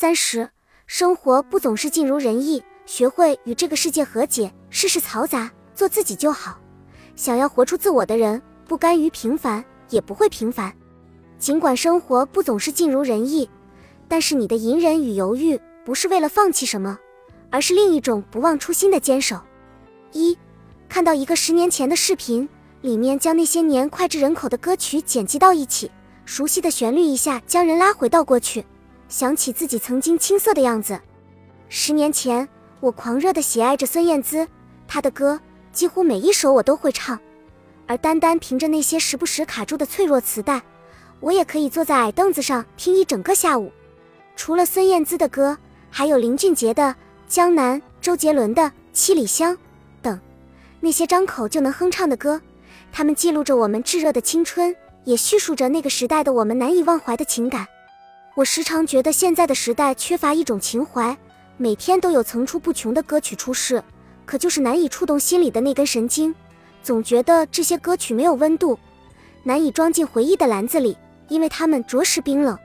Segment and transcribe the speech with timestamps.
[0.00, 0.48] 三十，
[0.86, 6.58] 生活不总是尽如人意，学会与这个世界和解，世事嘈杂，做自己就好。
[7.16, 10.74] 想要活出自我的人，不甘于平凡，也不会平凡。
[11.38, 13.46] 尽管生活不总是尽如人意，
[14.08, 16.98] 但是你的隐忍与犹豫，不是为了放弃什么，
[17.50, 19.38] 而是另一种不忘初心的坚守。
[20.12, 20.34] 一，
[20.88, 22.48] 看到一个十年前的视频，
[22.80, 25.90] 里面将那些年脍炙人口的歌曲剪辑到一起。
[26.24, 28.64] 熟悉的旋律一下将人拉回到过去，
[29.10, 30.98] 想起自己曾经青涩的样子。
[31.68, 32.48] 十年前，
[32.78, 34.46] 我狂热的喜爱着孙燕姿，
[34.86, 35.38] 她的歌
[35.72, 37.18] 几乎每一首我都会唱。
[37.86, 40.62] 而单单凭着那些时不时卡住的脆弱磁带，
[41.18, 43.72] 我也可以坐在矮凳子上听一整个下午。
[44.36, 45.58] 除了孙燕姿的歌，
[45.90, 46.82] 还有林俊杰的
[47.26, 49.52] 《江南》、周杰伦的《七里香》
[50.00, 50.18] 等，
[50.78, 52.40] 那些张口就能哼唱的歌，
[52.92, 54.74] 他们记录着我们炙热的青春。
[55.04, 57.66] 也叙述着那个时代的我们难以忘怀的情感。
[58.36, 61.16] 我时常觉得现在的时代缺乏一种情怀，
[61.56, 63.82] 每天都有层出不穷的歌曲出世，
[64.24, 66.34] 可就是难以触动心里的那根神经。
[66.82, 68.78] 总觉得这些歌曲没有温度，
[69.42, 70.96] 难以装进回忆的篮子里，
[71.28, 72.56] 因为它们着实冰冷。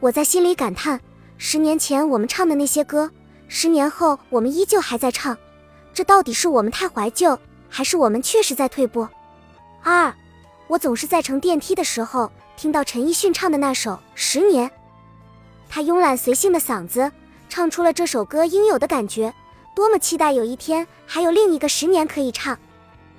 [0.00, 1.00] 我在心里感叹：
[1.38, 3.10] 十年前我们唱的那些歌，
[3.46, 5.38] 十年后我们依旧还在唱，
[5.94, 7.38] 这到底是我们太怀旧，
[7.68, 9.06] 还是我们确实在退步？
[9.82, 10.12] 二。
[10.68, 14.68] 我总是在乘电梯的时候听到陈奕迅唱的那首《十年》，
[15.68, 17.10] 他慵懒随性的嗓子
[17.48, 19.32] 唱出了这首歌应有的感觉。
[19.74, 22.58] 多么期待有一天还有另一个十年可以唱！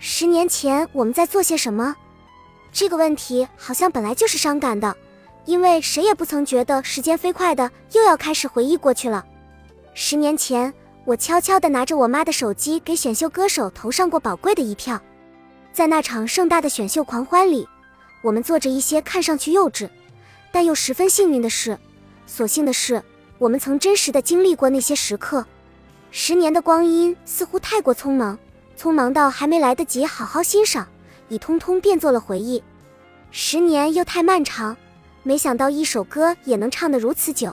[0.00, 1.94] 十年前我们在做些什么？
[2.72, 4.96] 这个问题好像本来就是伤感的，
[5.44, 9.24] 因为谁也不曾觉得时间飞快的又要开始回忆过去了。
[9.94, 10.72] 十年前，
[11.04, 15.00] 我悄悄地拿着我妈的手机给选秀歌手投上过宝贵的一票。
[15.72, 17.68] 在那场盛大的选秀狂欢里，
[18.22, 19.88] 我们做着一些看上去幼稚，
[20.50, 21.78] 但又十分幸运的事。
[22.30, 23.02] 所幸的是，
[23.38, 25.44] 我们曾真实的经历过那些时刻。
[26.12, 28.38] 十年的光阴似乎太过匆忙，
[28.78, 30.86] 匆忙到还没来得及好好欣赏，
[31.28, 32.62] 已通通变作了回忆。
[33.32, 34.76] 十年又太漫长，
[35.24, 37.52] 没想到一首歌也能唱得如此久。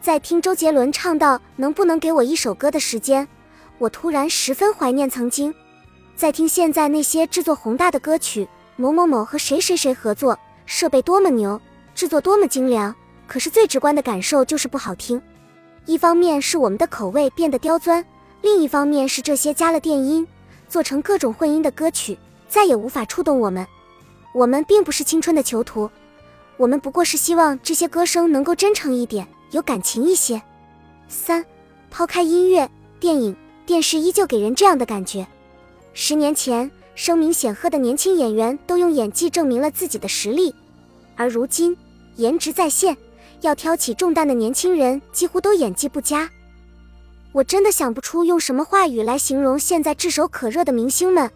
[0.00, 3.28] 在听周杰伦唱到“能不能给我一首歌”的时间，
[3.76, 5.54] 我突然十分怀念曾经。
[6.16, 11.60] 在听现在那些制作宏大的歌曲，某某某和谁谁谁合作，设备多么牛，
[11.94, 12.94] 制作多么精良，
[13.28, 15.22] 可是最直观的感受就是不好听。
[15.86, 18.04] 一方面是我们的口味变得刁钻，
[18.42, 20.26] 另一方面是这些加了电音，
[20.68, 22.18] 做成各种混音的歌曲
[22.48, 23.64] 再也无法触动我们。
[24.34, 25.90] 我们并不是青春的囚徒，
[26.56, 30.40] 我们不过是希望这些歌声能够真诚一点，有感情一些。
[31.08, 31.44] 三，
[31.90, 32.68] 抛开音乐、
[32.98, 35.26] 电影、电视，依旧给人这样的感觉。
[35.94, 40.54] 十年前，声名显赫的年轻演员都用演技证明了自己的实力，
[41.16, 41.76] 而如今，
[42.16, 42.96] 颜值在线，
[43.40, 46.28] 要挑起重担的年轻人几乎都演技不佳。
[47.32, 51.30] 我真的想不出用什么话语来形容现在炙手可热的明星们，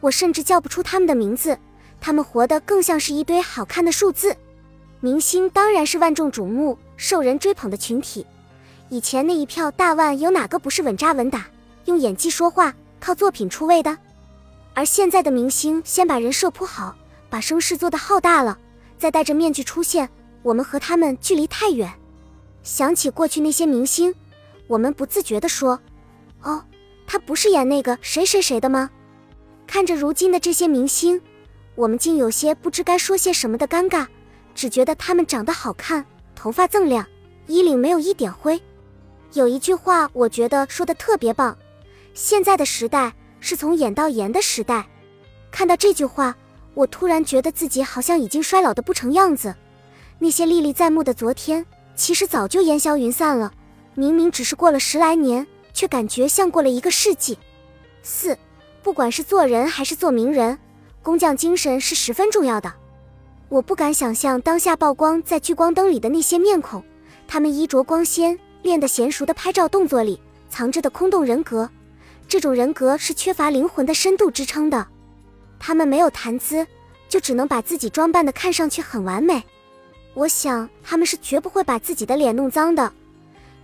[0.00, 1.58] 我甚至叫不出他们的名字，
[2.00, 4.36] 他们活得更像是一堆好看的数字。
[5.00, 8.26] 明星当然是万众瞩目、受人追捧的群体，
[8.90, 11.46] 以前那一票大腕有哪个不是稳扎稳打，
[11.86, 12.74] 用演技说话？
[13.00, 13.96] 靠作品出位的，
[14.74, 16.94] 而现在的明星先把人设铺好，
[17.30, 18.58] 把声势做得浩大了，
[18.98, 20.06] 再戴着面具出现，
[20.42, 21.92] 我们和他们距离太远。
[22.62, 24.14] 想起过去那些明星，
[24.66, 25.80] 我们不自觉地说
[26.42, 26.64] ：“哦，
[27.06, 28.90] 他不是演那个谁谁谁的吗？”
[29.66, 31.20] 看着如今的这些明星，
[31.74, 34.06] 我们竟有些不知该说些什么的尴尬，
[34.54, 37.06] 只觉得他们长得好看，头发锃亮，
[37.46, 38.60] 衣领没有一点灰。
[39.32, 41.56] 有一句话，我觉得说的特别棒。
[42.12, 44.86] 现在的时代是从眼到颜的时代。
[45.52, 46.34] 看到这句话，
[46.74, 49.54] 我突然觉得自己好像已经衰老的不成样子。
[50.22, 51.64] 那些历历在目的昨天，
[51.96, 53.50] 其实早就烟消云散了。
[53.94, 57.38] 明明只是过了十来年，却感觉像过了一个世纪。
[58.02, 58.36] 四，
[58.82, 60.58] 不管是做人还是做名人，
[61.02, 62.70] 工匠精神是十分重要的。
[63.48, 66.84] 我不敢想象当下曝光在聚光灯里的那些面孔，
[67.26, 71.68] 他们衣着光鲜、练得娴熟的拍照动作里藏着的空洞人格。
[72.28, 74.86] 这种人格是缺乏灵魂的深度支撑的，
[75.58, 76.66] 他们没有谈资，
[77.08, 79.42] 就只能把自己装扮的看上去很完美。
[80.20, 82.92] 我想他们是绝不会把自己的脸弄脏的，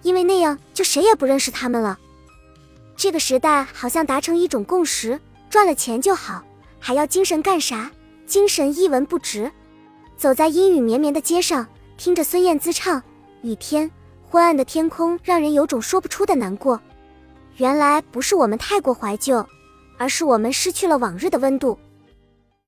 [0.01, 1.99] 因为那样就谁也不认识他们了。
[2.97, 5.21] 这个时代好像达成一种共识：
[5.51, 6.43] 赚了钱就好，
[6.81, 7.91] 还要精神干啥？
[8.27, 9.53] 精神一文不值。
[10.17, 11.67] 走在阴雨绵绵的街上，
[11.99, 12.99] 听着孙燕姿唱
[13.43, 13.87] 《雨天》，
[14.27, 16.81] 昏暗的天空让人有种说不出的难过。
[17.59, 19.47] 原来不是我们太过怀旧，
[19.99, 21.79] 而是我们失去了往日的温度。